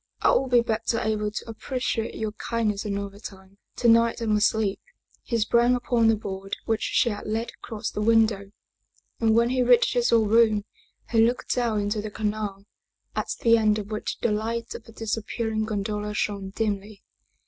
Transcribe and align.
I 0.21 0.31
will 0.31 0.47
be 0.47 0.61
better 0.61 0.99
able 0.99 1.29
to 1.29 1.47
appreciate 1.47 2.15
your 2.15 2.31
kindness 2.31 2.85
another 2.85 3.19
time. 3.19 3.59
To 3.75 3.87
night 3.87 4.19
I 4.19 4.25
must 4.25 4.47
sleep." 4.47 4.79
He 5.21 5.37
sprang 5.37 5.75
upon 5.75 6.07
the 6.07 6.15
board 6.15 6.57
which 6.65 6.81
she 6.81 7.11
had 7.11 7.27
laid 7.27 7.51
across 7.51 7.91
the 7.91 8.01
window, 8.01 8.51
and 9.19 9.35
when 9.35 9.51
he 9.51 9.61
reached 9.61 9.93
his 9.93 10.11
own 10.11 10.27
room 10.27 10.65
he 11.11 11.23
looked 11.23 11.53
down 11.53 11.81
into 11.81 12.01
the 12.01 12.09
canal, 12.09 12.65
at 13.15 13.27
the 13.41 13.57
end 13.59 13.77
of 13.77 13.91
which 13.91 14.17
the 14.21 14.31
light 14.31 14.73
of 14.73 14.85
the 14.85 14.91
disappearing 14.91 15.65
gondola 15.65 16.15
shone 16.15 16.49
dimly. 16.49 17.03